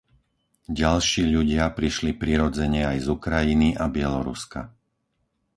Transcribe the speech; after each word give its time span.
Ďalší 0.79 1.21
ľudia 1.35 1.65
prišli 1.79 2.11
prirodzene 2.21 2.81
aj 2.91 2.97
z 3.05 3.07
Ukrajiny 3.17 3.69
a 3.77 3.85
Bieloruska. 3.95 4.61